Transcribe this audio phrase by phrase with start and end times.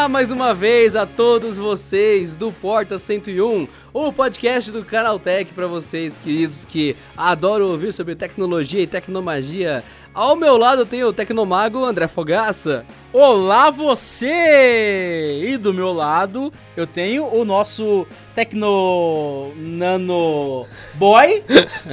[0.00, 5.66] Olá mais uma vez a todos vocês do Porta 101, o podcast do Canaltech para
[5.66, 9.84] vocês, queridos, que adoram ouvir sobre tecnologia e tecnomagia.
[10.14, 12.86] Ao meu lado tem o Tecnomago André Fogaça.
[13.12, 15.42] Olá você!
[15.44, 21.44] E do meu lado eu tenho o nosso Tecno Nano Boy,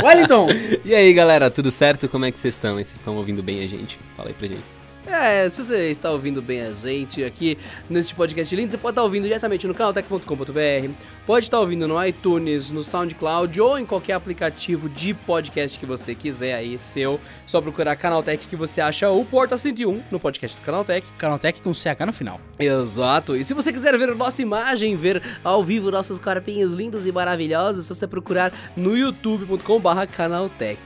[0.02, 0.48] Wellington.
[0.86, 2.08] E aí galera, tudo certo?
[2.08, 2.76] Como é que vocês estão?
[2.76, 4.00] Vocês estão ouvindo bem a gente?
[4.16, 4.77] Fala aí pra gente.
[5.08, 7.58] É, se você está ouvindo bem a gente aqui
[7.90, 10.92] neste podcast lindo, você pode estar ouvindo diretamente no canaltech.com.br,
[11.26, 16.14] pode estar ouvindo no iTunes, no SoundCloud ou em qualquer aplicativo de podcast que você
[16.14, 17.22] quiser aí, seu.
[17.46, 21.08] Só procurar Canaltech que você acha o Porta 101 no podcast do Canaltech.
[21.18, 22.42] Canaltech com CH no final.
[22.60, 23.36] Exato.
[23.36, 27.14] E se você quiser ver a nossa imagem, ver ao vivo nossos corpinhos lindos e
[27.14, 30.82] maravilhosos, é só você procurar no youtube.com/barra Canaltech.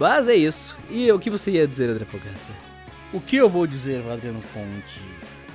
[0.00, 0.74] Mas é isso.
[0.90, 2.67] E o que você ia dizer, André Fogaça?
[3.12, 5.00] O que eu vou dizer, Adriano Conte?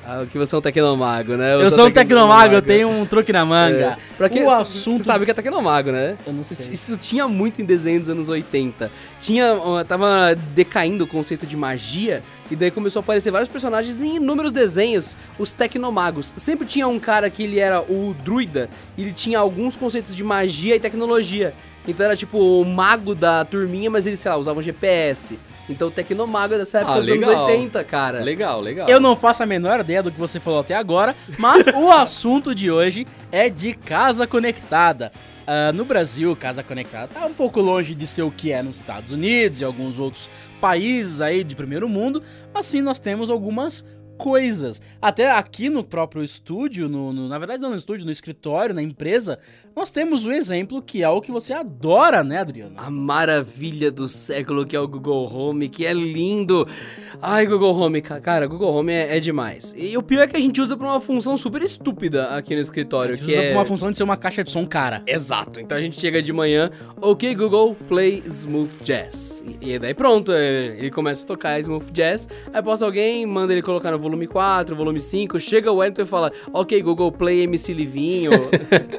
[0.05, 1.53] Ah, que você é um tecnomago, né?
[1.55, 3.97] Eu, sou um tecnomago, eu tenho um truque na manga.
[3.97, 3.97] É.
[4.17, 4.97] Pra quem o assunto...
[4.97, 6.17] Você sabe o que é tecnomago, né?
[6.27, 6.73] Eu não sei.
[6.73, 8.91] Isso tinha muito em desenho dos anos 80.
[9.21, 9.55] Tinha,
[9.87, 14.51] tava decaindo o conceito de magia e daí começou a aparecer vários personagens em inúmeros
[14.51, 16.33] desenhos, os tecnomagos.
[16.35, 20.23] Sempre tinha um cara que ele era o druida e ele tinha alguns conceitos de
[20.23, 21.53] magia e tecnologia.
[21.87, 25.39] Então era tipo o mago da turminha, mas ele, sei lá, usava um GPS.
[25.69, 27.45] Então o tecnomago é dessa época Ah, dos anos legal.
[27.45, 28.19] 80, cara.
[28.21, 28.89] Legal, legal.
[28.89, 32.53] Eu não faço a menor ideia do que você falou até agora, mas o assunto
[32.53, 35.11] de hoje é de casa conectada.
[35.47, 38.75] Ah, no Brasil, casa conectada tá um pouco longe de ser o que é nos
[38.77, 43.85] Estados Unidos e alguns outros países aí de primeiro mundo, mas sim nós temos algumas
[44.17, 44.81] coisas.
[45.01, 48.81] Até aqui no próprio estúdio, no, no- na verdade não no estúdio, no escritório, na
[48.81, 49.39] empresa,
[49.75, 52.75] nós temos o exemplo que é o que você adora, né, Adriano?
[52.77, 56.67] A maravilha do século que é o Google Home, que é lindo.
[57.21, 59.73] Ai, Google Home, ca- cara, Google Home é, é demais.
[59.77, 62.61] E o pior é que a gente usa pra uma função super estúpida aqui no
[62.61, 63.49] escritório, A gente que usa é...
[63.49, 65.01] pra uma função de ser uma caixa de som cara.
[65.07, 66.69] Exato, então a gente chega de manhã,
[67.01, 69.43] ok Google, play Smooth Jazz.
[69.61, 73.53] E, e daí pronto, é, ele começa a tocar Smooth Jazz, aí posta alguém, manda
[73.53, 77.41] ele colocar no volume 4, volume 5, chega o Wellington e fala, ok Google, play
[77.43, 78.31] MC Livinho.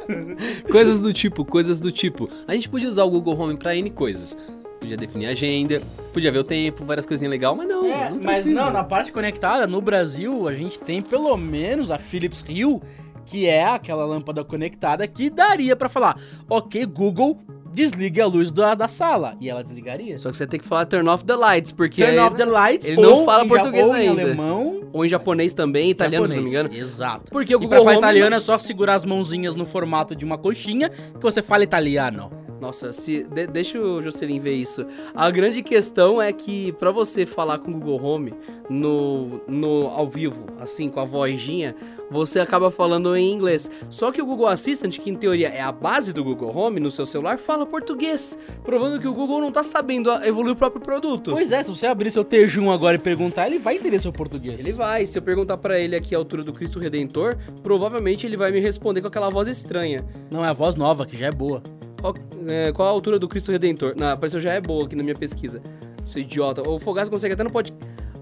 [0.71, 2.29] Coisas do tipo, coisas do tipo.
[2.49, 4.37] A gente podia usar o Google Home pra N coisas.
[4.81, 5.81] Podia definir a agenda,
[6.13, 9.13] podia ver o tempo, várias coisinhas legais, mas não, É, não mas não, na parte
[9.13, 12.81] conectada, no Brasil, a gente tem pelo menos a Philips Hue,
[13.25, 17.41] que é aquela lâmpada conectada que daria pra falar, ok, Google,
[17.75, 19.37] desligue a luz da, da sala.
[19.41, 20.19] E ela desligaria.
[20.19, 22.03] Só que você tem que falar turn off the lights, porque...
[22.05, 24.23] Turn off the lights, ele não ou fala português ja- ou em ainda.
[24.23, 26.69] alemão, Ou em japonês também, italiano, se não me engano.
[26.69, 26.89] japonês.
[26.93, 27.33] Exato.
[27.33, 30.25] Porque o E Google pra falar italiano é só segurar as mãozinhas no formato de
[30.25, 32.31] uma coxinha que você fala italiano.
[32.65, 34.87] Nossa, se, de- deixa o Jocelyn ver isso.
[35.15, 38.33] A grande questão é que pra você falar com o Google Home
[38.71, 41.77] no, no ao vivo, assim, com a vozinha,
[42.11, 43.71] você acaba falando em inglês.
[43.91, 46.91] Só que o Google Assistant, que em teoria é a base do Google Home no
[46.91, 51.33] seu celular, fala português, provando que o Google não tá sabendo evoluir o próprio produto.
[51.33, 54.65] Pois é, se você abrir seu Tejum agora e perguntar, ele vai entender seu português.
[54.65, 58.39] Ele vai, se eu perguntar pra ele aqui a altura do Cristo Redentor, provavelmente ele
[58.39, 60.03] vai me responder com aquela voz estranha.
[60.31, 61.63] Não, é a voz nova, que já é boa.
[62.05, 62.15] Qual,
[62.49, 63.95] é, qual a altura do Cristo Redentor?
[63.97, 65.63] Não, apareceu já é boa aqui na minha pesquisa.
[66.05, 66.61] Seu idiota.
[66.69, 67.73] O Fogaço consegue até no pode.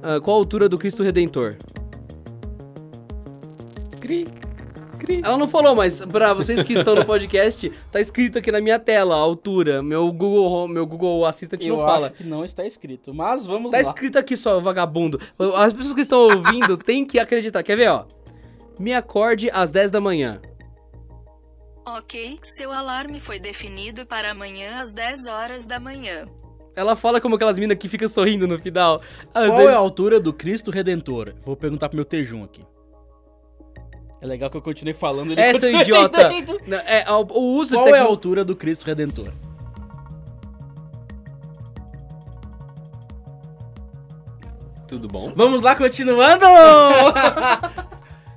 [0.00, 1.56] Ah, qual a altura do Cristo Redentor?
[4.00, 4.28] Cri,
[5.00, 5.20] cri.
[5.24, 8.78] Ela não falou, mas pra vocês que estão no podcast, tá escrito aqui na minha
[8.78, 9.82] tela a altura.
[9.82, 12.06] Meu Google, meu Google Assistant Eu não fala.
[12.06, 13.82] acho que não está escrito, mas vamos Tá lá.
[13.82, 15.18] escrito aqui só, vagabundo.
[15.56, 17.64] As pessoas que estão ouvindo têm que acreditar.
[17.64, 18.04] Quer ver, ó?
[18.78, 20.40] Me acorde às 10 da manhã.
[21.84, 26.26] Ok, seu alarme foi definido para amanhã às 10 horas da manhã.
[26.76, 29.02] Ela fala como aquelas minas que ficam sorrindo no final.
[29.34, 31.34] Ah, Qual daí- é a altura do Cristo Redentor?
[31.44, 32.64] Vou perguntar pro meu Tejum aqui.
[34.20, 35.32] É legal que eu continuei falando.
[35.32, 36.30] ele É, seu continua idiota.
[36.66, 39.32] Não, É, o, o uso Qual de é a tecno- altura do Cristo Redentor?
[44.88, 45.32] Tudo bom?
[45.34, 46.44] Vamos lá, continuando!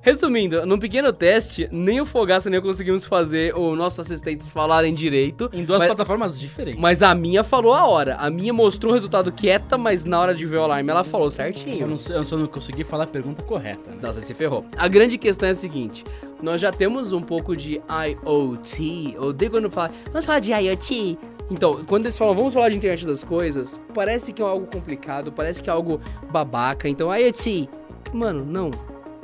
[0.06, 4.94] Resumindo, num pequeno teste, nem o Fogaça nem eu conseguimos fazer os nossos assistentes falarem
[4.94, 5.50] direito.
[5.52, 6.80] em duas mas, plataformas diferentes.
[6.80, 8.16] mas a minha falou a hora.
[8.18, 11.32] A minha mostrou o resultado quieta, mas na hora de ver o alarme ela falou
[11.32, 11.88] certinho.
[11.88, 13.96] não, eu só não consegui falar a pergunta correta.
[14.00, 14.64] Nossa, se ferrou.
[14.78, 16.06] A grande questão é a seguinte:
[16.40, 19.16] nós já temos um pouco de IoT.
[19.16, 21.18] Eu odeio quando fala, vamos falar de IoT.
[21.50, 25.32] Então, quando eles falam, vamos falar de internet das coisas, parece que é algo complicado,
[25.32, 26.00] parece que é algo
[26.32, 26.88] babaca.
[26.88, 27.68] Então, IoT.
[28.14, 28.70] Mano, não.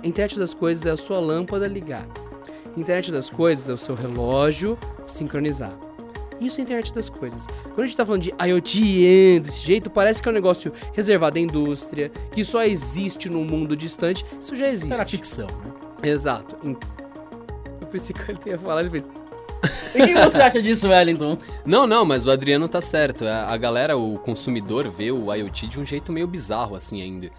[0.03, 2.07] Internet das coisas é a sua lâmpada ligar.
[2.75, 5.73] Internet das coisas é o seu relógio sincronizar.
[6.39, 7.45] Isso é a internet das coisas.
[7.65, 11.37] Quando a gente tá falando de IoT desse jeito, parece que é um negócio reservado
[11.37, 14.25] à indústria, que só existe num mundo distante.
[14.41, 15.17] Isso já Isso era existe.
[15.17, 16.09] ficção, né?
[16.09, 16.57] Exato.
[16.63, 19.07] Eu pensei que ele ia falar, ele fez.
[19.93, 21.37] E o que você acha disso, Wellington?
[21.63, 23.23] Não, não, mas o Adriano tá certo.
[23.25, 27.29] A, a galera, o consumidor, vê o IoT de um jeito meio bizarro, assim, ainda.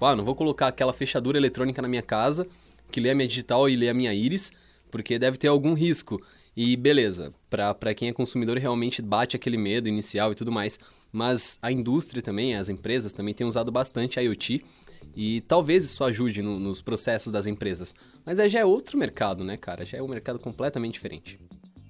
[0.00, 2.46] Tipo, ah, não vou colocar aquela fechadura eletrônica na minha casa,
[2.90, 4.50] que lê a minha digital e lê a minha íris,
[4.90, 6.18] porque deve ter algum risco.
[6.56, 10.80] E beleza, pra quem é consumidor realmente bate aquele medo inicial e tudo mais.
[11.12, 14.64] Mas a indústria também, as empresas também têm usado bastante IoT.
[15.14, 17.94] E talvez isso ajude no- nos processos das empresas.
[18.24, 19.84] Mas aí já é outro mercado, né, cara?
[19.84, 21.38] Já é um mercado completamente diferente.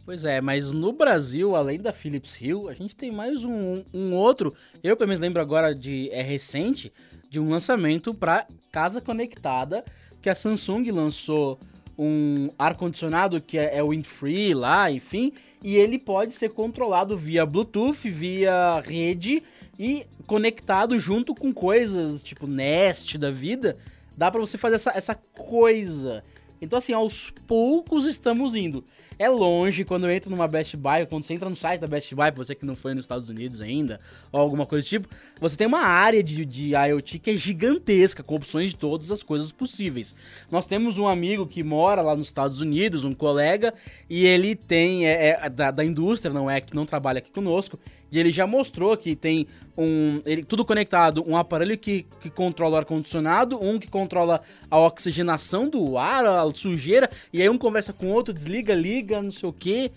[0.04, 4.12] Pois é, mas no Brasil, além da Philips Hue, a gente tem mais um, um
[4.14, 4.52] outro.
[4.82, 6.10] Eu, pelo menos, lembro agora de.
[6.10, 6.92] É recente,
[7.30, 9.84] de um lançamento para casa conectada,
[10.20, 11.58] que a Samsung lançou
[11.96, 15.32] um ar-condicionado que é, é Windfree lá, enfim,
[15.62, 19.42] e ele pode ser controlado via Bluetooth, via rede
[19.78, 23.76] e conectado junto com coisas tipo Nest da vida.
[24.16, 26.22] Dá pra você fazer essa, essa coisa.
[26.60, 28.84] Então, assim, aos poucos estamos indo.
[29.20, 32.14] É longe, quando eu entro numa Best Buy, quando você entra no site da Best
[32.14, 34.00] Buy, você que não foi nos Estados Unidos ainda,
[34.32, 35.08] ou alguma coisa do tipo,
[35.38, 39.22] você tem uma área de, de IoT que é gigantesca, com opções de todas as
[39.22, 40.16] coisas possíveis.
[40.50, 43.74] Nós temos um amigo que mora lá nos Estados Unidos, um colega,
[44.08, 47.78] e ele tem, é, é da, da indústria, não é, que não trabalha aqui conosco,
[48.10, 49.46] e ele já mostrou que tem
[49.78, 50.20] um.
[50.26, 55.68] Ele, tudo conectado, um aparelho que, que controla o ar-condicionado, um que controla a oxigenação
[55.68, 59.48] do ar, a sujeira, e aí um conversa com o outro, desliga, liga, não sei
[59.48, 59.90] o quê.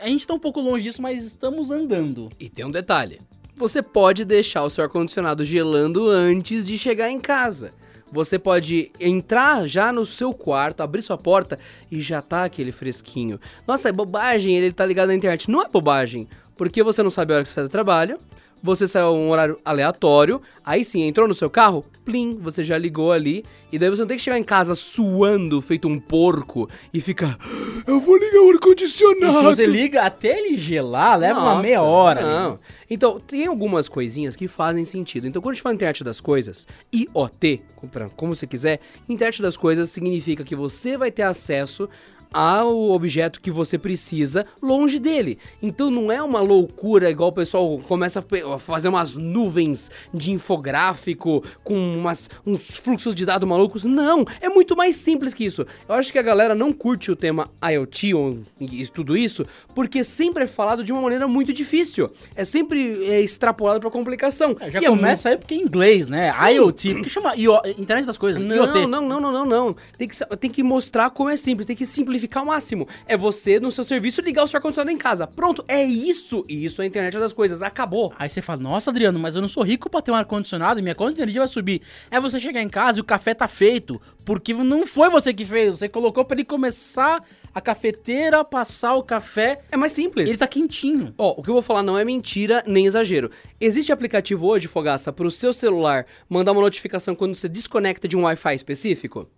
[0.00, 2.28] A gente tá um pouco longe disso, mas estamos andando.
[2.38, 3.20] E tem um detalhe:
[3.56, 7.72] você pode deixar o seu ar-condicionado gelando antes de chegar em casa.
[8.10, 11.58] Você pode entrar já no seu quarto, abrir sua porta
[11.90, 13.38] e já tá aquele fresquinho.
[13.66, 15.50] Nossa, é bobagem, ele tá ligado na internet.
[15.50, 16.26] Não é bobagem,
[16.56, 18.16] porque você não sabe a hora que você sai do trabalho,
[18.62, 22.76] você saiu a um horário aleatório, aí sim, entrou no seu carro, plim, você já
[22.76, 26.68] ligou ali, e daí você não tem que chegar em casa suando, feito um porco,
[26.92, 27.38] e ficar,
[27.86, 29.38] eu vou ligar o ar-condicionado.
[29.38, 32.22] se você liga até ele gelar, leva uma Nossa, meia hora.
[32.22, 32.28] né?
[32.28, 32.58] Não.
[32.90, 35.26] Então, tem algumas coisinhas que fazem sentido.
[35.26, 37.62] Então, quando a gente fala internet das coisas, IoT,
[38.16, 41.88] como você quiser, internet das coisas significa que você vai ter acesso
[42.32, 45.38] ao objeto que você precisa longe dele.
[45.62, 51.42] Então não é uma loucura igual o pessoal começa a fazer umas nuvens de infográfico
[51.64, 53.84] com umas, uns fluxos de dados malucos.
[53.84, 55.66] Não, é muito mais simples que isso.
[55.88, 59.44] Eu acho que a galera não curte o tema IoT ou e tudo isso
[59.74, 62.10] porque sempre é falado de uma maneira muito difícil.
[62.34, 64.56] É sempre é, extrapolado pra complicação.
[64.60, 66.32] É, Já E é começa aí porque é em inglês, né?
[66.32, 66.46] Sim.
[66.54, 68.86] IoT, porque chama IO, internet das coisas, Não, IoT.
[68.86, 69.76] não, não, não, não, não.
[69.96, 72.88] Tem que, tem que mostrar como é simples, tem que simplificar ao máximo.
[73.06, 75.26] É você, no seu serviço, ligar o seu ar-condicionado em casa.
[75.26, 76.44] Pronto, é isso.
[76.48, 77.62] E isso é a internet das coisas.
[77.62, 78.12] Acabou.
[78.18, 80.82] Aí você fala, nossa, Adriano, mas eu não sou rico pra ter um ar-condicionado e
[80.82, 81.82] minha conta de energia vai subir.
[82.10, 85.44] É você chegar em casa e o café tá feito, porque não foi você que
[85.44, 87.22] fez, você colocou pra ele começar
[87.54, 90.28] a cafeteira, passar o café, É mais simples.
[90.28, 91.12] ele tá quentinho.
[91.18, 93.30] Ó, o que eu vou falar não é mentira nem exagero.
[93.60, 98.22] Existe aplicativo hoje, Fogaça, pro seu celular mandar uma notificação quando você desconecta de um
[98.22, 99.28] Wi-Fi específico?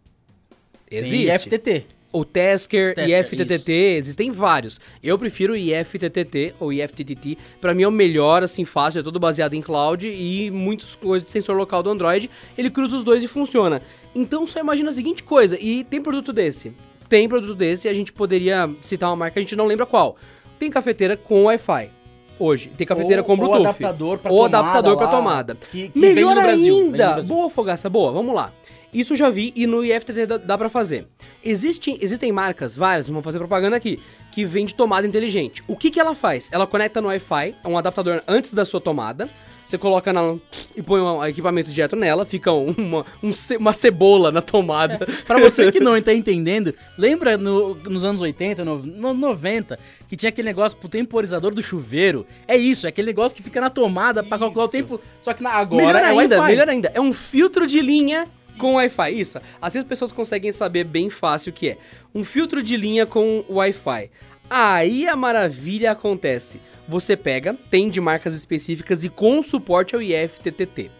[0.90, 1.26] Existe.
[1.26, 1.86] Tem FTT.
[2.12, 4.80] O Tasker, Tasker, IFTTT, existem vários.
[5.00, 7.38] Eu prefiro o IFTTT ou IFTTT.
[7.60, 11.24] Pra mim é o melhor, assim, fácil, é todo baseado em cloud e muitas coisas
[11.24, 12.28] de sensor local do Android.
[12.58, 13.80] Ele cruza os dois e funciona.
[14.12, 16.72] Então só imagina a seguinte coisa, e tem produto desse.
[17.08, 20.16] Tem produto desse, a gente poderia citar uma marca, a gente não lembra qual.
[20.58, 21.90] Tem cafeteira com Wi-Fi.
[22.38, 23.60] Hoje, tem cafeteira Ou- com ou Bluetooth.
[23.66, 25.54] adaptador pra Ou tomada adaptador pra lá, tomada.
[25.70, 27.22] que- que Melhor ainda!
[27.22, 28.50] Boa, Fogaça, boa, vamos lá.
[28.92, 31.06] Isso já vi e no IFTT dá, dá pra fazer.
[31.44, 34.00] Existe, existem marcas, várias, não vou fazer propaganda aqui,
[34.32, 35.62] que vende tomada inteligente.
[35.68, 36.48] O que, que ela faz?
[36.52, 39.28] Ela conecta no Wi-Fi, é um adaptador antes da sua tomada.
[39.64, 40.34] Você coloca na,
[40.74, 45.06] e põe um equipamento direto nela, fica uma, um uma cebola na tomada.
[45.24, 49.78] Pra você que não tá entendendo, lembra no- nos anos 80, no, no 90,
[50.08, 52.26] que tinha aquele negócio pro temporizador do chuveiro?
[52.48, 55.40] É isso, é aquele negócio que fica na tomada pra calcular o tempo, só que
[55.42, 58.26] na, agora melhor é ainda, melhor ainda, é um filtro de linha
[58.60, 59.18] com Wi-Fi.
[59.18, 59.38] Isso.
[59.60, 61.78] Assim as pessoas conseguem saber bem fácil o que é.
[62.14, 64.10] Um filtro de linha com Wi-Fi.
[64.48, 66.60] Aí a maravilha acontece.
[66.86, 70.90] Você pega, tem de marcas específicas e com suporte ao IFTTT.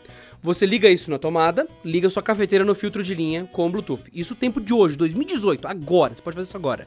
[0.43, 4.05] Você liga isso na tomada, liga sua cafeteira no filtro de linha com Bluetooth.
[4.15, 6.15] Isso tempo de hoje, 2018, agora.
[6.15, 6.87] Você pode fazer isso agora.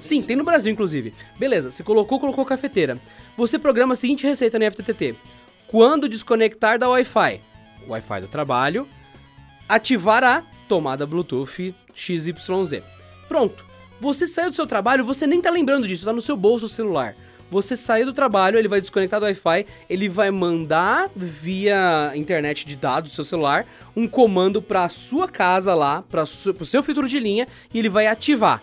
[0.00, 1.12] Sim, tem no Brasil, inclusive.
[1.38, 2.98] Beleza, você colocou, colocou a cafeteira.
[3.36, 5.14] Você programa a seguinte receita no FTTT.
[5.66, 7.40] Quando desconectar da Wi-Fi,
[7.86, 8.88] Wi-Fi do trabalho,
[9.68, 12.82] ativar a tomada Bluetooth XYZ.
[13.28, 13.64] Pronto.
[14.00, 16.68] Você saiu do seu trabalho, você nem tá lembrando disso, tá no seu bolso o
[16.68, 17.14] celular.
[17.50, 22.74] Você sair do trabalho, ele vai desconectar do Wi-Fi, ele vai mandar via internet de
[22.74, 27.20] dados do seu celular um comando pra sua casa lá, para pro seu filtro de
[27.20, 28.60] linha, e ele vai ativar.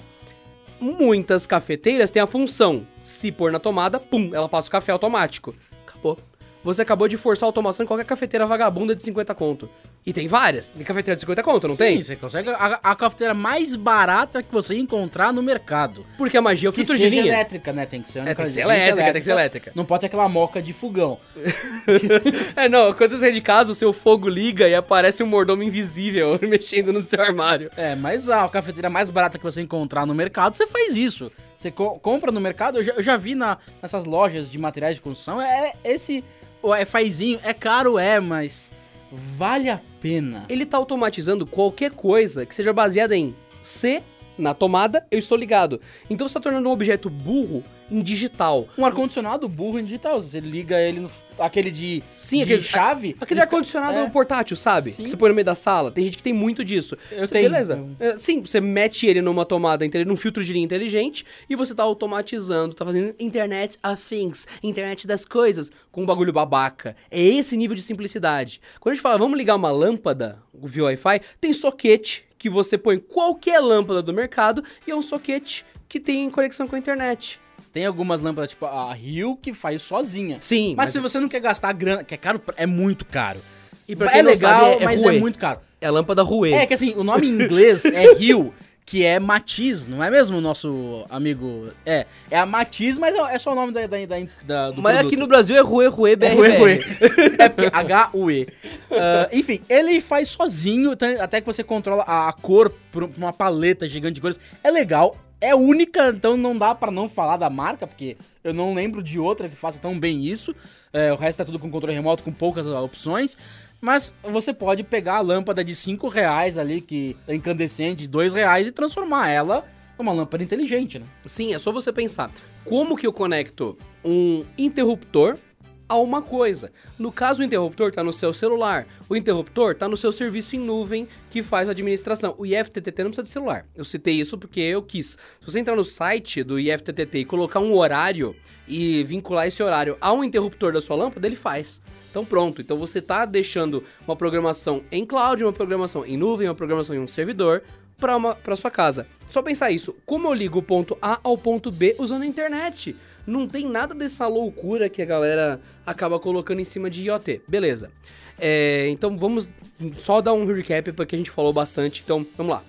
[0.81, 5.55] Muitas cafeteiras têm a função, se pôr na tomada, pum, ela passa o café automático.
[5.87, 6.19] Acabou.
[6.61, 9.69] Você acabou de forçar a automação em qualquer cafeteira vagabunda de 50 conto.
[10.05, 10.71] E tem várias.
[10.71, 12.03] Tem cafeteira de 50 conto, não Sim, tem?
[12.03, 16.05] você consegue a, a cafeteira mais barata que você encontrar no mercado.
[16.17, 17.25] Porque a magia é o filtro de linha.
[17.27, 17.85] elétrica, né?
[17.85, 19.71] Tem que ser É, tem que ser inteligência elétrica, tem que ser elétrica.
[19.73, 21.17] Não pode ser aquela moca de fogão.
[22.55, 25.63] É, não, quando você sai de casa, o seu fogo liga e aparece um mordomo
[25.63, 27.69] invisível mexendo no seu armário.
[27.75, 31.31] É, mas a cafeteira mais barata que você encontrar no mercado, você faz isso.
[31.55, 34.95] Você co- compra no mercado, eu já, eu já vi na, nessas lojas de materiais
[34.97, 36.23] de construção, é esse
[36.61, 38.69] o Wi-Fizinho, é caro, é, mas
[39.13, 40.45] vale a pena.
[40.49, 44.01] Ele tá automatizando qualquer coisa que seja baseada em C
[44.37, 45.79] na tomada, eu estou ligado.
[46.09, 48.67] Então você tá tornando um objeto burro em digital.
[48.77, 51.11] Um ar-condicionado burro em digital, você liga ele no...
[51.39, 53.15] aquele de, Sim, de aquele- chave...
[53.19, 54.09] Aquele ar-condicionado é.
[54.09, 54.91] portátil, sabe?
[54.91, 55.03] Sim.
[55.03, 55.91] Que você põe no meio da sala.
[55.91, 56.97] Tem gente que tem muito disso.
[57.11, 57.49] Eu Você- tenho.
[57.49, 57.83] Beleza.
[57.99, 61.83] É, Sim, você mete ele numa tomada, num filtro de linha inteligente e você tá
[61.83, 66.95] automatizando, tá fazendo Internet of Things, internet das coisas, com um bagulho babaca.
[67.09, 68.61] É esse nível de simplicidade.
[68.79, 72.97] Quando a gente fala, vamos ligar uma lâmpada via Wi-Fi, tem soquete que você põe
[72.97, 77.39] qualquer lâmpada do mercado e é um soquete que tem conexão com a internet.
[77.73, 80.37] Tem algumas lâmpadas, tipo a Rio, que faz sozinha.
[80.39, 83.39] Sim, Mas, se você não quer gastar grana, que é caro, é muito caro.
[83.87, 85.15] E pra é quem não legal, sabe, é mas Rue.
[85.17, 85.59] é muito caro.
[85.81, 86.53] é a lâmpada Rue.
[86.53, 88.53] É que assim, o nome em inglês é Rio,
[88.85, 91.69] que é Matiz, não é mesmo, nosso amigo?
[91.85, 94.81] É, é a Matiz, mas é é só o nome da, da, da, da- do
[94.81, 95.11] Mas produto.
[95.11, 96.79] aqui no Brasil é Rue, Rue, BR, É Rue, Rue.
[97.39, 98.47] É porque H-U-E.
[98.91, 103.33] Ah, enfim, ele faz sozinho, tá- até que você controla a a cor por uma
[103.33, 104.39] paleta gigante de cores.
[104.63, 108.73] É legal, é única, então não dá pra não falar da marca, porque eu não
[108.73, 110.55] lembro de outra que faça tão bem isso.
[110.93, 113.37] É, o resto é tudo com controle remoto, com poucas opções.
[113.81, 118.33] Mas você pode pegar a lâmpada de 5 reais ali, que é incandescente, de 2
[118.33, 119.65] reais, e transformar ela
[119.99, 121.05] numa lâmpada inteligente, né?
[121.25, 122.31] Sim, é só você pensar.
[122.63, 125.37] Como que eu conecto um interruptor
[125.87, 126.71] a uma coisa?
[126.97, 128.87] No caso, o interruptor está no seu celular.
[129.09, 132.35] O interruptor está no seu serviço em nuvem que faz a administração.
[132.37, 133.65] O IFTTT não precisa de celular.
[133.75, 135.17] Eu citei isso porque eu quis.
[135.39, 138.35] Se você entrar no site do IFTTT e colocar um horário
[138.67, 141.81] e vincular esse horário a um interruptor da sua lâmpada, ele faz.
[142.09, 146.53] Então pronto, então você está deixando uma programação em cloud, uma programação em nuvem, uma
[146.53, 147.63] programação em um servidor
[147.97, 149.07] para sua casa.
[149.31, 152.95] Só pensar isso, como eu ligo o ponto A ao ponto B usando a internet?
[153.25, 157.41] Não tem nada dessa loucura que a galera acaba colocando em cima de IoT.
[157.47, 157.91] Beleza.
[158.39, 159.49] É, então vamos
[159.97, 162.01] só dar um recap porque a gente falou bastante.
[162.03, 162.63] Então vamos lá.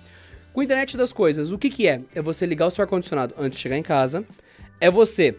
[0.53, 2.01] Com a internet das coisas, o que, que é?
[2.13, 4.23] É você ligar o seu ar-condicionado antes de chegar em casa.
[4.79, 5.35] É você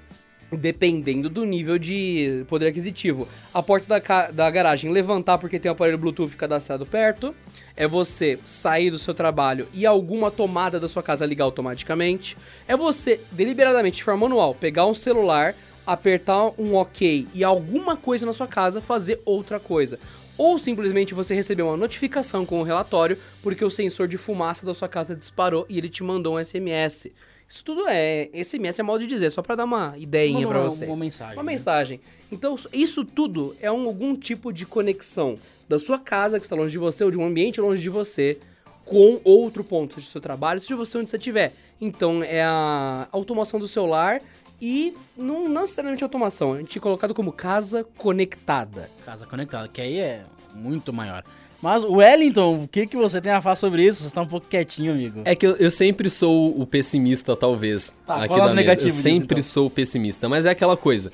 [0.53, 5.73] dependendo do nível de poder aquisitivo, a porta da, da garagem levantar porque tem um
[5.73, 7.35] aparelho Bluetooth cadastrado perto,
[7.77, 12.37] é você sair do seu trabalho e alguma tomada da sua casa ligar automaticamente,
[12.67, 15.55] é você deliberadamente, de forma manual, pegar um celular,
[15.87, 19.99] apertar um OK e alguma coisa na sua casa fazer outra coisa.
[20.39, 24.75] Ou simplesmente você receber uma notificação com o relatório porque o sensor de fumaça da
[24.75, 27.11] sua casa disparou e ele te mandou um SMS.
[27.49, 28.29] Isso tudo é.
[28.35, 30.91] SMS é modo de dizer, só pra dar uma ideinha uma- vocês.
[30.91, 31.53] uma mensagem, Uma né?
[31.53, 32.01] mensagem.
[32.31, 35.39] Então, isso tudo é um- algum tipo de conexão
[35.69, 38.39] da sua casa, que está longe de você, ou de um ambiente longe de você,
[38.85, 41.53] com outro ponto, o seu trabalho, seja você onde você estiver.
[41.81, 44.21] Então, é a automação do celular
[44.61, 48.91] e não, não necessariamente automação, a gente tinha colocado como casa conectada.
[49.05, 50.25] Casa conectada, que aí é
[50.55, 51.23] muito maior.
[51.63, 54.05] Mas, Wellington, o que, que você tem a falar sobre isso?
[54.05, 55.23] Você tá um pouco quietinho, amigo.
[55.25, 57.95] É que eu, eu sempre sou o pessimista, talvez.
[58.07, 59.43] Tá, aqui qual é o negativo Eu disso, sempre então?
[59.43, 60.29] sou o pessimista.
[60.29, 61.11] Mas é aquela coisa.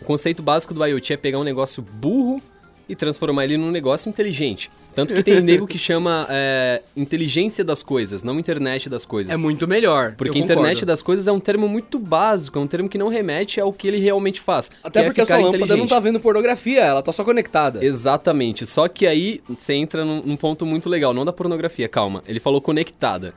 [0.00, 2.40] O conceito básico do IoT é pegar um negócio burro
[2.88, 4.70] e transformar ele num negócio inteligente.
[4.94, 9.32] Tanto que tem nego que chama é, inteligência das coisas, não internet das coisas.
[9.32, 10.14] É muito melhor.
[10.16, 13.60] Porque internet das coisas é um termo muito básico, é um termo que não remete
[13.60, 14.70] ao que ele realmente faz.
[14.82, 17.84] Até é porque a sua lâmpada não tá vendo pornografia, ela tá só conectada.
[17.84, 18.66] Exatamente.
[18.66, 22.22] Só que aí você entra num, num ponto muito legal, não da pornografia, calma.
[22.26, 23.34] Ele falou conectada.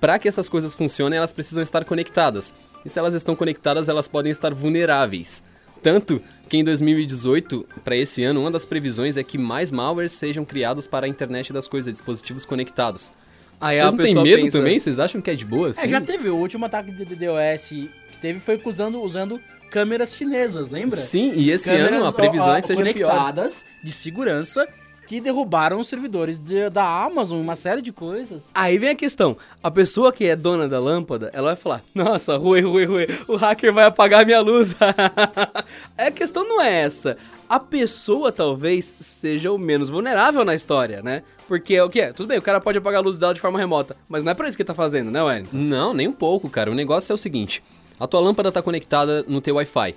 [0.00, 2.52] Para que essas coisas funcionem, elas precisam estar conectadas.
[2.84, 5.42] E se elas estão conectadas, elas podem estar vulneráveis.
[5.82, 10.44] Tanto que em 2018, para esse ano, uma das previsões é que mais malwares sejam
[10.44, 13.12] criados para a internet das coisas, dispositivos conectados.
[13.60, 14.78] Aí Vocês a não têm medo pensa- também?
[14.78, 15.68] Vocês acham que é de boa?
[15.68, 15.88] É, assim?
[15.88, 16.28] já teve.
[16.28, 20.96] O último ataque de DDoS que teve foi usando, usando câmeras chinesas, lembra?
[20.98, 22.92] Sim, e esse câmeras, ano a previsão ó, é que seja pior.
[23.10, 24.68] conectadas de segurança
[25.12, 28.48] que derrubaram os servidores de- da Amazon, uma série de coisas.
[28.54, 29.36] Aí vem a questão.
[29.62, 33.06] A pessoa que é dona da lâmpada, ela vai falar: Nossa, ruim, ruim, ruim.
[33.28, 34.74] O hacker vai apagar minha luz.
[35.98, 37.18] a questão não é essa.
[37.46, 41.22] A pessoa talvez seja o menos vulnerável na história, né?
[41.46, 42.10] Porque o que é?
[42.14, 44.34] Tudo bem, o cara pode apagar a luz dela de forma remota, mas não é
[44.34, 45.54] pra isso que ele tá fazendo, né, Wellington?
[45.58, 46.70] Não, nem um pouco, cara.
[46.70, 47.62] O negócio é o seguinte:
[48.00, 49.94] a tua lâmpada tá conectada no teu Wi-Fi,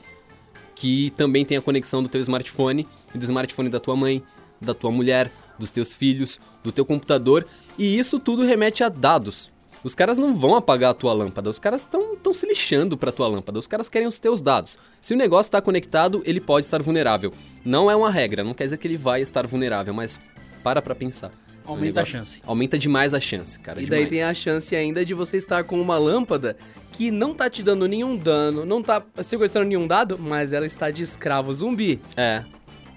[0.75, 4.21] que também tem a conexão do teu smartphone e do smartphone da tua mãe,
[4.59, 7.45] da tua mulher, dos teus filhos, do teu computador,
[7.77, 9.51] e isso tudo remete a dados.
[9.83, 13.27] Os caras não vão apagar a tua lâmpada, os caras estão se lixando pra tua
[13.27, 14.79] lâmpada, os caras querem os teus dados.
[14.99, 17.31] Se o negócio está conectado, ele pode estar vulnerável.
[17.63, 20.19] Não é uma regra, não quer dizer que ele vai estar vulnerável, mas
[20.63, 21.31] para pra pensar.
[21.63, 22.41] Aumenta a chance.
[22.45, 23.81] Aumenta demais a chance, cara.
[23.81, 24.09] E daí demais.
[24.09, 26.57] tem a chance ainda de você estar com uma lâmpada
[26.91, 30.89] que não tá te dando nenhum dano, não tá sequestrando nenhum dado, mas ela está
[30.89, 31.99] de escravo zumbi.
[32.15, 32.43] É.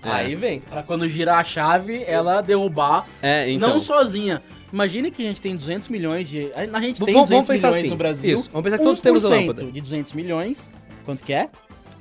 [0.08, 0.12] É.
[0.12, 0.60] Aí vem.
[0.60, 3.06] Pra quando girar a chave, ela derrubar.
[3.22, 3.68] É, então.
[3.70, 4.42] Não sozinha.
[4.72, 6.50] Imagine que a gente tem 200 milhões de.
[6.54, 8.38] A gente tem Vamos- 200 vamos milhões assim, no Brasil.
[8.38, 9.64] isso, vamos pensar que todos temos a 1% lâmpada.
[9.64, 10.70] de 200 milhões.
[11.04, 11.48] Quanto que é?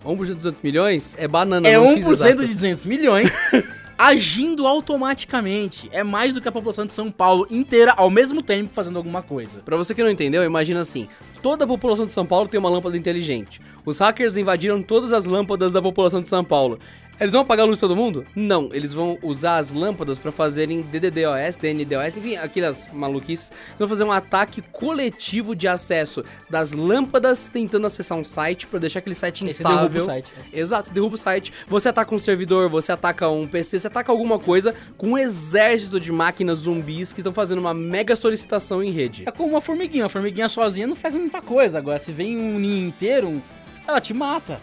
[0.06, 2.36] 1% dos 200 milhões é banana, é não 1% fiz de exatas.
[2.50, 3.34] 200 milhões
[3.98, 5.90] agindo automaticamente.
[5.92, 9.22] É mais do que a população de São Paulo inteira ao mesmo tempo fazendo alguma
[9.22, 9.62] coisa.
[9.62, 11.08] Pra você que não entendeu, imagina assim:
[11.42, 13.62] toda a população de São Paulo tem uma lâmpada inteligente.
[13.86, 16.80] Os hackers invadiram todas as lâmpadas da população de São Paulo.
[17.20, 18.26] Eles vão apagar a luz de todo mundo?
[18.36, 23.52] Não, eles vão usar as lâmpadas pra fazerem DDoS, DNDoS, enfim, aquelas maluquices.
[23.52, 28.78] Eles vão fazer um ataque coletivo de acesso das lâmpadas tentando acessar um site pra
[28.80, 30.02] deixar aquele site Aí você derruba instável.
[30.02, 30.32] o site.
[30.54, 34.12] Exato, você derruba o site, você ataca um servidor, você ataca um PC, você ataca
[34.12, 38.92] alguma coisa com um exército de máquinas zumbis que estão fazendo uma mega solicitação em
[38.92, 39.24] rede.
[39.26, 40.06] É como uma formiguinha.
[40.06, 41.80] A formiguinha sozinha não faz muita coisa.
[41.80, 43.42] Agora, se vem um ninho inteiro,
[43.88, 44.60] ela te mata.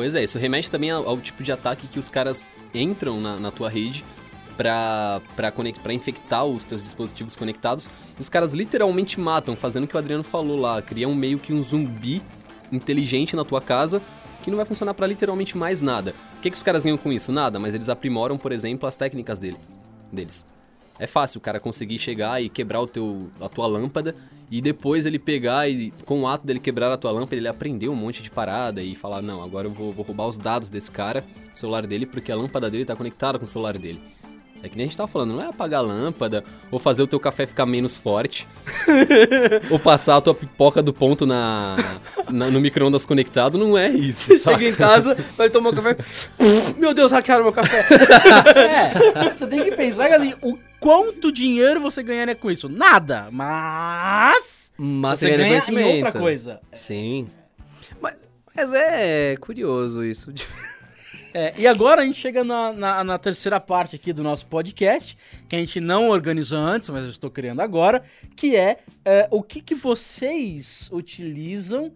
[0.00, 3.38] Pois é, isso remete também ao, ao tipo de ataque que os caras entram na,
[3.38, 4.02] na tua rede
[5.54, 7.90] conect, pra infectar os teus dispositivos conectados.
[8.18, 10.80] Os caras literalmente matam, fazendo o que o Adriano falou lá.
[10.80, 12.22] Criam meio que um zumbi
[12.72, 14.00] inteligente na tua casa
[14.42, 16.14] que não vai funcionar pra literalmente mais nada.
[16.38, 17.30] O que, que os caras ganham com isso?
[17.30, 19.58] Nada, mas eles aprimoram, por exemplo, as técnicas dele,
[20.10, 20.46] deles.
[21.00, 24.14] É fácil o cara conseguir chegar e quebrar o teu, a tua lâmpada
[24.50, 27.88] e depois ele pegar e, com o ato dele quebrar a tua lâmpada, ele aprender
[27.88, 30.90] um monte de parada e falar: Não, agora eu vou, vou roubar os dados desse
[30.90, 34.00] cara, o celular dele, porque a lâmpada dele tá conectada com o celular dele.
[34.62, 37.06] É que nem a gente tava falando, não é apagar a lâmpada ou fazer o
[37.06, 38.46] teu café ficar menos forte
[39.70, 41.76] ou passar a tua pipoca do ponto na,
[42.30, 44.36] na- no micro-ondas conectado, não é isso.
[44.36, 44.58] saca?
[44.58, 45.96] Chega em casa, vai tomar um café.
[46.76, 47.86] Meu Deus, hackearam meu café.
[49.24, 52.68] É, você tem que pensar que assim, o quanto dinheiro você ganharia com isso?
[52.68, 56.60] Nada, mas Mas você ganha em outra coisa.
[56.72, 57.28] Sim.
[58.00, 58.16] Mas,
[58.56, 60.32] mas é curioso isso.
[61.32, 65.16] É, e agora a gente chega na, na- na terceira parte aqui do nosso podcast,
[65.48, 68.02] que a gente não organizou antes, mas eu estou criando agora,
[68.34, 71.92] que é, é, o que, que vocês utilizam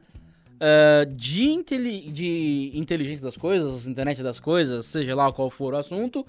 [0.61, 5.79] é, de, inteli- de inteligência das coisas, internet das coisas, seja lá qual for o
[5.79, 6.25] assunto,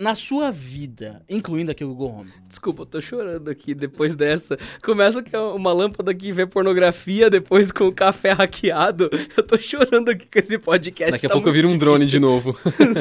[0.00, 2.30] na sua vida, incluindo aqui o Google Home.
[2.48, 4.58] Desculpa, eu tô chorando aqui depois dessa.
[4.82, 9.10] Começa que é uma lâmpada que vê pornografia, depois com o café hackeado.
[9.36, 11.12] Eu tô chorando aqui com esse podcast.
[11.12, 12.20] Daqui a tá pouco eu viro um drone de difícil.
[12.20, 12.58] novo.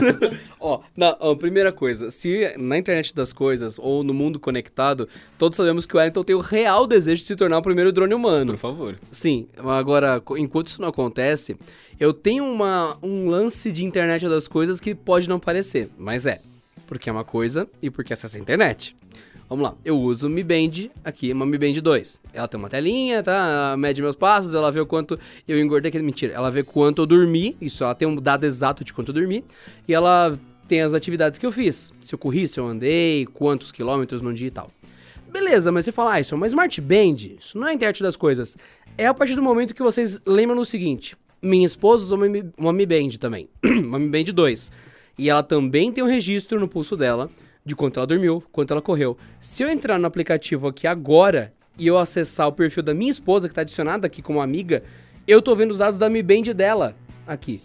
[0.59, 5.07] Ó, na, ó, primeira coisa, se na internet das coisas ou no mundo conectado,
[5.38, 8.13] todos sabemos que o Wellington tem o real desejo de se tornar o primeiro drone
[8.13, 8.51] humano.
[8.51, 8.99] Por favor.
[9.09, 11.55] Sim, agora, enquanto isso não acontece,
[11.97, 16.41] eu tenho uma, um lance de internet das coisas que pode não parecer, mas é.
[16.89, 18.95] Porque é uma coisa e porque acessa a internet.
[19.47, 22.19] Vamos lá, eu uso o Mi Band aqui, uma Mi Band 2.
[22.34, 23.32] Ela tem uma telinha, tá?
[23.32, 26.34] Ela mede meus passos, ela vê o quanto eu engordei, mentira.
[26.34, 29.45] Ela vê quanto eu dormi, isso, ela tem um dado exato de quanto eu dormi.
[29.88, 30.36] E ela
[30.67, 31.93] tem as atividades que eu fiz.
[32.02, 34.71] Se eu corri, se eu andei, quantos quilômetros num dia e tal.
[35.32, 38.02] Beleza, mas você fala, ah, isso é uma Smart Band, isso não é a internet
[38.02, 38.58] das coisas.
[38.97, 42.52] É a partir do momento que vocês lembram no seguinte: minha esposa usou uma Mi,
[42.58, 44.88] uma Mi Band também, uma Mi Band 2.
[45.19, 47.29] E ela também tem um registro no pulso dela
[47.65, 49.17] de quanto ela dormiu, quanto ela correu.
[49.38, 53.49] Se eu entrar no aplicativo aqui agora e eu acessar o perfil da minha esposa,
[53.49, 54.82] que tá adicionada aqui como amiga,
[55.27, 56.95] eu tô vendo os dados da Mi Band dela
[57.27, 57.62] aqui.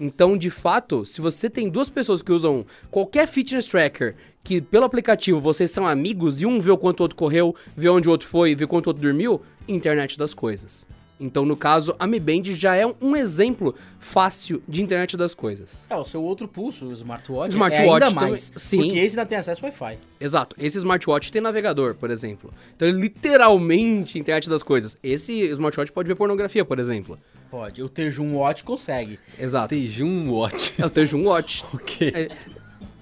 [0.00, 4.84] Então, de fato, se você tem duas pessoas que usam qualquer fitness tracker, que pelo
[4.84, 8.10] aplicativo vocês são amigos e um vê o quanto o outro correu, vê onde o
[8.10, 10.88] outro foi, vê quanto o outro dormiu, internet das coisas.
[11.18, 15.86] Então, no caso, a Mi Band já é um exemplo fácil de internet das coisas.
[15.88, 18.52] É, o seu outro pulso, o smartwatch, Smartwatch é ainda mais.
[18.54, 18.82] sim.
[18.82, 19.98] Porque esse ainda tem acesso ao Wi-Fi.
[20.20, 20.54] Exato.
[20.58, 22.52] Esse smartwatch tem navegador, por exemplo.
[22.74, 24.98] Então, ele literalmente internet das coisas.
[25.02, 27.18] Esse smartwatch pode ver pornografia, por exemplo.
[27.50, 27.82] Pode.
[27.82, 29.18] O Tejum Watch consegue.
[29.38, 29.68] Exato.
[29.68, 30.74] Tejum Watch.
[30.78, 31.64] É o Tejum Watch.
[31.72, 32.12] ok.
[32.14, 32.28] É,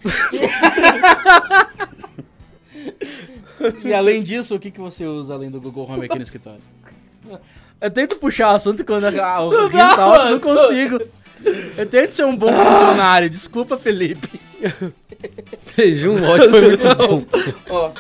[3.83, 6.61] E além disso, o que, que você usa além do Google Home aqui no escritório?
[7.85, 10.99] Eu tento puxar o assunto quando a- o rio tá alto, não consigo.
[11.77, 14.41] Eu tento ser um bom funcionário, desculpa, Felipe.
[15.77, 17.25] Beijo, um ótimo, foi muito bom.
[17.69, 17.91] Ó,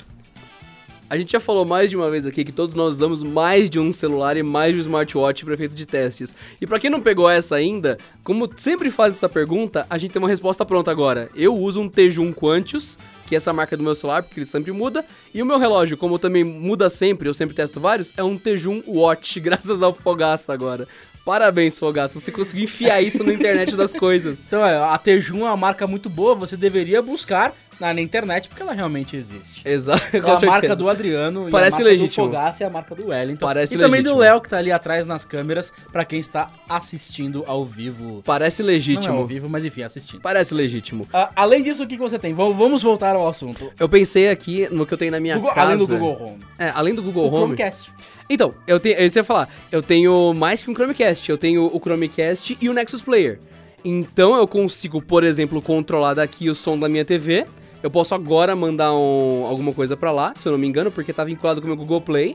[1.11, 3.79] a gente já falou mais de uma vez aqui que todos nós usamos mais de
[3.79, 6.35] um celular e mais de um smartwatch para efeito de testes.
[6.61, 10.23] E pra quem não pegou essa ainda, como sempre faz essa pergunta, a gente tem
[10.23, 11.29] uma resposta pronta agora.
[11.37, 14.73] Eu uso um Tejun Quantius, que é essa marca do meu celular, porque ele sempre
[14.73, 15.05] muda.
[15.33, 18.83] E o meu relógio, como também muda sempre, eu sempre testo vários, é um Tejun
[18.87, 20.87] Watch, graças ao Fogaça agora.
[21.25, 24.45] Parabéns, Fogaça, você conseguiu enfiar isso na internet das coisas.
[24.47, 28.49] Então, é, a Tejun é uma marca muito boa, você deveria buscar na, na internet,
[28.49, 29.63] porque ela realmente existe.
[29.69, 30.47] Exato, É a certeza.
[30.47, 32.27] marca do Adriano Parece e a marca legítimo.
[32.27, 33.47] do Fogaça é a marca do Wellington.
[33.47, 34.15] Parece e também legítimo.
[34.15, 38.23] do Léo, que tá ali atrás nas câmeras, pra quem está assistindo ao vivo.
[38.25, 39.15] Parece Não é legítimo.
[39.17, 40.21] ao vivo, mas enfim, assistindo.
[40.21, 41.09] Parece legítimo.
[41.13, 42.33] Ah, além disso, o que, que você tem?
[42.35, 43.73] Vamos, vamos voltar ao assunto.
[43.79, 45.67] Eu pensei aqui no que eu tenho na minha Google- casa.
[45.73, 46.41] além do Google Home.
[46.59, 47.39] É, além do Google O Home.
[47.57, 47.93] Chromecast.
[48.29, 51.67] Então, eu tenho, isso eu ia falar, eu tenho mais que um Chromecast, eu tenho
[51.67, 53.39] o Chromecast e o Nexus Player.
[53.85, 57.45] Então eu consigo, por exemplo, controlar daqui o som da minha TV.
[57.85, 61.13] Eu posso agora mandar um- alguma coisa pra lá, se eu não me engano, porque
[61.13, 62.35] tá vinculado com o meu Google Play.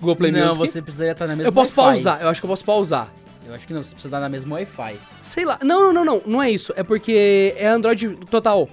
[0.00, 0.58] Google Play não, Music.
[0.68, 3.12] você precisaria estar na mesma Eu posso pausar, eu acho que eu posso pausar.
[3.46, 4.96] Eu acho que não, você precisa estar na mesma Wi-Fi.
[5.20, 5.58] Sei lá.
[5.62, 6.72] Não, não, não, não, não é isso.
[6.76, 8.66] É porque é Android total.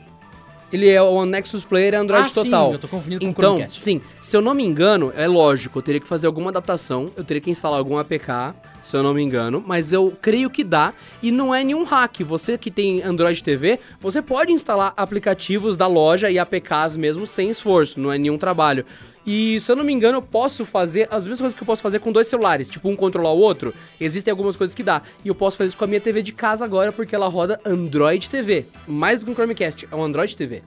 [0.74, 2.68] Ele é o Nexus Player é Android ah, total.
[2.70, 3.80] sim, eu tô confundindo com o Então, Chromecast.
[3.82, 7.24] sim, se eu não me engano, é lógico, eu teria que fazer alguma adaptação, eu
[7.24, 10.92] teria que instalar algum APK, se eu não me engano, mas eu creio que dá,
[11.22, 12.22] e não é nenhum hack.
[12.24, 17.52] Você que tem Android TV, você pode instalar aplicativos da loja e APKs mesmo sem
[17.52, 18.84] esforço, não é nenhum trabalho.
[19.26, 21.82] E se eu não me engano, eu posso fazer as mesmas coisas que eu posso
[21.82, 23.74] fazer com dois celulares, tipo um controlar o outro.
[24.00, 25.02] Existem algumas coisas que dá.
[25.24, 27.60] E eu posso fazer isso com a minha TV de casa agora, porque ela roda
[27.66, 28.66] Android TV.
[28.88, 30.64] Mais do que um Chromecast, é um Android TV.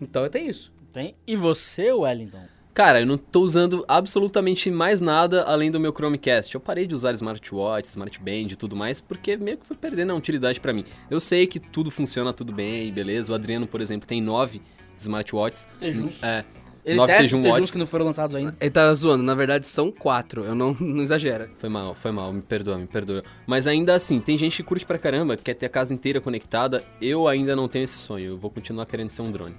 [0.00, 0.72] Então eu tenho isso.
[0.92, 1.14] Tem.
[1.26, 2.58] E você, Wellington?
[2.78, 6.54] Cara, eu não tô usando absolutamente mais nada além do meu Chromecast.
[6.54, 10.14] Eu parei de usar smartwatch, smartband e tudo mais, porque meio que foi perdendo a
[10.14, 10.84] utilidade pra mim.
[11.10, 13.32] Eu sei que tudo funciona tudo bem, beleza.
[13.32, 14.62] O Adriano, por exemplo, tem nove
[14.96, 15.66] smartwatches.
[15.80, 16.22] Tejuns.
[16.22, 16.44] É.
[16.84, 17.70] Ele nove testa os Watches.
[17.70, 18.54] que não foram lançados ainda.
[18.60, 21.50] Ele tá zoando, na verdade são quatro, eu não, não exagera.
[21.58, 23.22] Foi mal, foi mal, me perdoa, me perdoa.
[23.46, 26.82] Mas ainda assim, tem gente que curte pra caramba, quer ter a casa inteira conectada.
[27.00, 29.56] Eu ainda não tenho esse sonho, eu vou continuar querendo ser um drone.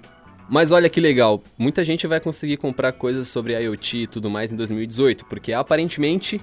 [0.48, 4.50] Mas olha que legal, muita gente vai conseguir comprar coisas sobre IoT e tudo mais
[4.50, 6.40] em 2018, porque aparentemente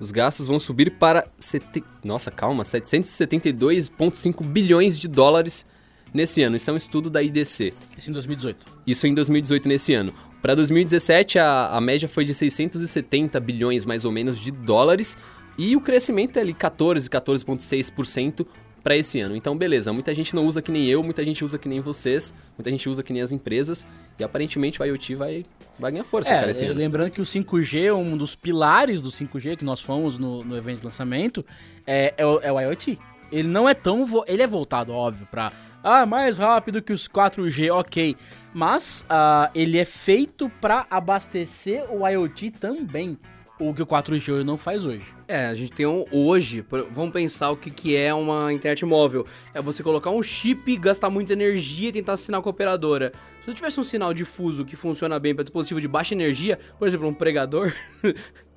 [0.00, 1.26] os gastos vão subir para.
[1.38, 1.84] Sete...
[2.02, 5.66] Nossa, calma, 772,5 bilhões de dólares
[6.12, 6.56] nesse ano.
[6.56, 7.72] Isso é um estudo da IDC.
[7.96, 8.66] Isso em 2018.
[8.86, 10.12] Isso em 2018, nesse ano.
[10.42, 15.16] Para 2017, a, a média foi de 670 bilhões, mais ou menos, de dólares.
[15.58, 18.46] E o crescimento é ali 14, 14,6%
[18.82, 19.36] para esse ano.
[19.36, 22.32] Então, beleza, muita gente não usa que nem eu, muita gente usa que nem vocês,
[22.56, 23.84] muita gente usa que nem as empresas.
[24.18, 25.44] E aparentemente o IoT vai,
[25.78, 26.78] vai ganhar força, cara, esse É, ano.
[26.78, 30.78] lembrando que o 5G, um dos pilares do 5G que nós fomos no, no evento
[30.78, 31.44] de lançamento,
[31.86, 32.98] é, é, o, é o IoT.
[33.30, 34.06] Ele não é tão.
[34.26, 35.52] Ele é voltado, óbvio, pra.
[35.82, 38.14] Ah, mais rápido que os 4G, ok.
[38.52, 43.18] Mas ah, ele é feito pra abastecer o IoT também.
[43.58, 45.04] O que o 4G hoje não faz hoje.
[45.28, 49.26] É, a gente tem um hoje, vamos pensar o que, que é uma internet móvel.
[49.54, 53.12] É você colocar um chip, gastar muita energia e tentar assinar com a operadora.
[53.40, 56.88] Se você tivesse um sinal difuso que funciona bem para dispositivo de baixa energia, por
[56.88, 57.72] exemplo, um pregador.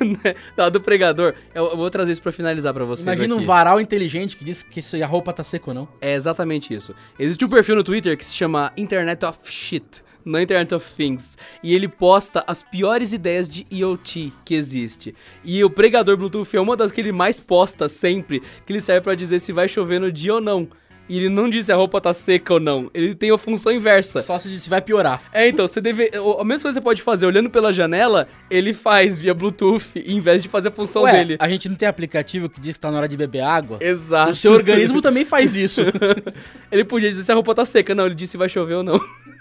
[0.00, 0.34] né?
[0.54, 1.34] Tá, do pregador.
[1.54, 3.04] Eu, eu vou trazer isso pra finalizar pra vocês.
[3.04, 3.46] Imagina um aqui.
[3.46, 5.88] varal inteligente que diz que se a roupa tá seca ou não.
[6.00, 6.94] É exatamente isso.
[7.18, 11.36] Existe um perfil no Twitter que se chama Internet of Shit, não Internet of Things,
[11.62, 15.14] e ele posta as piores ideias de IoT que existe.
[15.44, 19.02] E o pregador Bluetooth é uma das que ele mais posta sempre, que ele serve
[19.02, 20.68] pra dizer se vai chover no dia ou não.
[21.08, 22.90] E ele não diz se a roupa tá seca ou não.
[22.92, 24.22] Ele tem a função inversa.
[24.22, 25.22] Só se se vai piorar.
[25.32, 26.10] É, então, você deve.
[26.14, 30.20] A mesma coisa que você pode fazer olhando pela janela, ele faz via Bluetooth, em
[30.20, 31.36] vez de fazer a função Ué, dele.
[31.38, 33.78] a gente não tem aplicativo que diz que tá na hora de beber água?
[33.80, 34.32] Exato.
[34.32, 35.82] O seu organismo também faz isso.
[36.70, 37.94] ele podia dizer se a roupa tá seca.
[37.94, 39.00] Não, ele disse se vai chover ou não.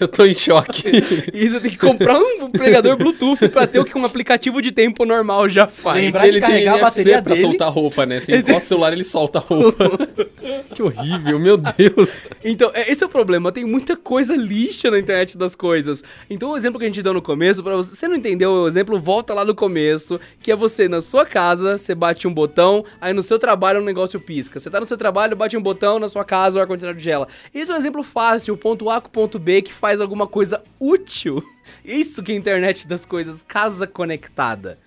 [0.00, 0.90] Eu tô em choque.
[1.32, 4.72] E você tem que comprar um pregador Bluetooth pra ter o que um aplicativo de
[4.72, 6.02] tempo normal já faz.
[6.02, 7.46] Lembrar de ele tem carregar a bateria pra dele.
[7.46, 8.20] soltar roupa, né?
[8.20, 9.90] Você encosta o celular, ele solta a roupa.
[10.74, 12.22] que horrível, meu Deus.
[12.44, 13.52] Então, é- esse é o problema.
[13.52, 16.02] Tem muita coisa lixa na internet das coisas.
[16.28, 18.68] Então, o exemplo que a gente deu no começo, pra você, você não entendeu o
[18.68, 22.84] exemplo, volta lá no começo, que é você na sua casa, você bate um botão,
[23.00, 24.58] aí no seu trabalho um negócio pisca.
[24.58, 27.26] Você tá no seu trabalho, bate um botão, na sua casa o ar-condicionado gela.
[27.54, 30.62] Esse é um exemplo fácil, ponto A com o ponto B, que faz alguma coisa
[30.78, 31.42] útil.
[31.82, 34.78] Isso que é a internet das coisas, casa conectada.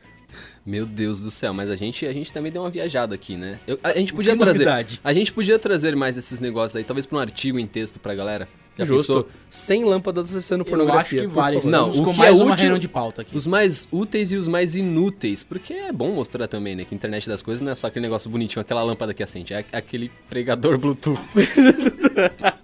[0.65, 3.59] Meu Deus do céu, mas a gente, a gente também deu uma viajada aqui, né?
[3.67, 4.65] Eu- a, a gente podia que trazer.
[4.65, 4.99] novidade?
[5.03, 8.15] A gente podia trazer mais esses negócios aí, talvez pra um artigo em texto pra
[8.15, 8.47] galera.
[8.75, 9.13] Já Justo.
[9.25, 9.29] pensou?
[9.47, 11.19] Sem lâmpadas acessando Eu pornografia.
[11.19, 11.59] acho que vale.
[11.67, 13.37] Não, o que mais é útil- de pauta aqui.
[13.37, 16.83] Os mais úteis e os mais inúteis, porque é bom mostrar também, né?
[16.83, 19.53] Que a internet das coisas não é só aquele negócio bonitinho, aquela lâmpada que acende,
[19.53, 21.19] é aquele pregador Bluetooth.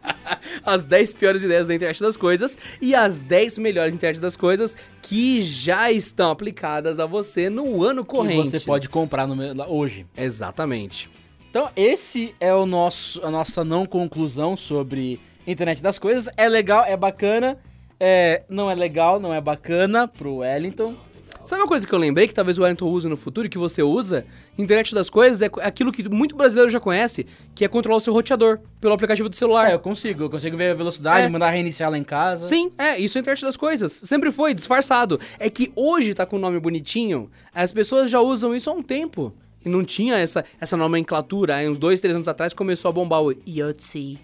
[0.66, 4.78] as 10 piores ideias da internet das coisas e as 10 melhores internet das coisas
[5.02, 8.50] que já estão aplicadas a você no ano Que corrente.
[8.50, 9.36] você pode comprar no
[9.68, 10.06] hoje.
[10.18, 11.10] Exatamente.
[11.50, 16.30] Então, esse é o nosso, a nossa não conclusão sobre internet das coisas.
[16.38, 17.58] É legal, é bacana.
[18.00, 20.96] É, não é legal, não é bacana pro Wellington.
[21.42, 23.58] Sabe uma coisa que eu lembrei que talvez o Wellington use no futuro e que
[23.58, 24.26] você usa?
[24.58, 27.26] Internet das coisas é aquilo que muito brasileiro já conhece,
[27.56, 29.68] que é controlar o seu roteador pelo aplicativo do celular.
[29.68, 31.30] Ah, eu consigo, eu consigo ver a velocidade, É.
[31.30, 32.46] mandar reiniciar lá em casa.
[32.46, 33.92] Sim, é, isso é internet das coisas.
[33.94, 35.20] Sempre foi, disfarçado.
[35.40, 38.84] É que hoje tá com o nome bonitinho, as pessoas já usam isso há um
[38.84, 39.34] tempo.
[39.66, 41.56] E não tinha essa, essa nomenclatura.
[41.56, 44.20] Aí uns dois, três anos atrás começou a bombar o IoT.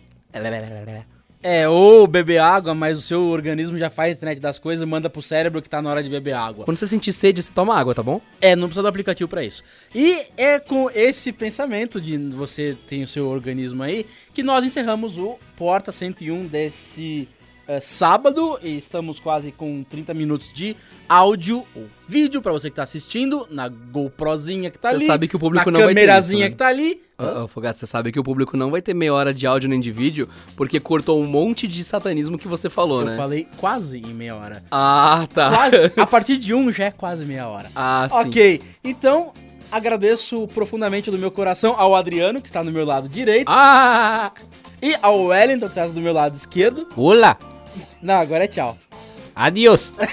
[1.47, 5.11] É, ou beber água, mas o seu organismo já faz internet das coisas e manda
[5.11, 6.65] pro cérebro que tá na hora de beber água.
[6.65, 8.19] Quando você sentir sede, você toma água, tá bom?
[8.41, 9.63] É, não precisa do aplicativo pra isso.
[9.93, 15.19] E é com esse pensamento de você tem o seu organismo aí que nós encerramos
[15.19, 17.29] o Porta 101 desse
[17.67, 18.59] eh, sábado.
[18.61, 20.75] E estamos quase com 30 minutos de
[21.07, 25.05] áudio ou vídeo pra você que tá assistindo na GoProzinha que tá Você ali.
[25.05, 26.49] sabe que o público na não vai ter câmerazinha isso, né?
[26.51, 27.01] que tá ali.
[27.17, 29.79] Ô, Fogato, você sabe que o público não vai ter meia hora de áudio nem
[29.79, 33.15] de vídeo, porque cortou um monte de satanismo que você falou, Eu né?
[33.15, 34.63] falei quase em meia hora.
[34.69, 35.49] Ah, tá.
[35.49, 37.69] Quase, a partir de um já é quase meia hora.
[37.75, 38.15] Ah, sim.
[38.17, 39.31] Ok, então
[39.71, 44.31] agradeço profundamente do meu coração ao Adriano, que está no meu lado direito, Ah!
[44.81, 46.87] e ao Wellington, que está do meu lado esquerdo.
[46.97, 47.37] Olá!
[48.05, 48.77] Não, agora é tchau.
[49.35, 49.93] Adiós!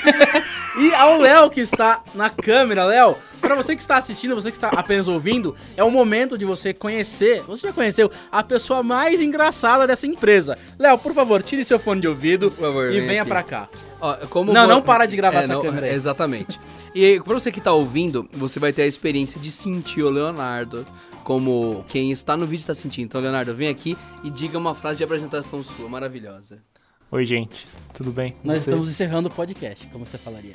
[0.75, 2.87] E ao Léo, que está na câmera.
[2.87, 6.47] Léo, para você que está assistindo, você que está apenas ouvindo, é o momento de
[6.47, 10.57] você conhecer, você já conheceu, a pessoa mais engraçada dessa empresa.
[10.79, 13.69] Léo, por favor, tire seu fone de ouvido favor, e vem venha pra cá.
[14.01, 15.93] Ó, como Não, vo- não para de gravar É, essa não, câmera aí.
[15.93, 16.59] Exatamente.
[16.95, 20.87] E pra você que tá ouvindo, você vai ter a experiência de sentir o Leonardo
[21.23, 23.05] como quem está no vídeo está sentindo.
[23.05, 26.63] Então, Leonardo, vem aqui e diga uma frase de apresentação sua, maravilhosa.
[27.13, 27.67] Oi, gente.
[27.93, 28.35] Tudo bem?
[28.43, 28.71] Nós Você?
[28.71, 30.55] estamos encerrando o podcast, como você falaria.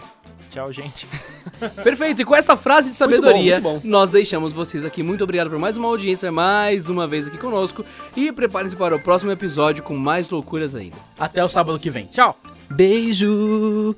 [0.50, 1.08] Tchau, gente.
[1.84, 3.88] Perfeito, e com essa frase de Muito bom, sabedoria, muito bom.
[3.88, 5.04] nós deixamos vocês aqui.
[5.04, 7.86] Muito obrigado por mais uma audiência, mais uma vez aqui conosco.
[8.16, 10.98] E preparem-se para o próximo episódio com mais loucuras ainda.
[11.20, 12.08] Até o sábado que vem.
[12.08, 12.36] Tchau!
[12.72, 13.96] Beijo!